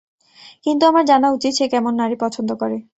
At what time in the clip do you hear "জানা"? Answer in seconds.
1.05-1.27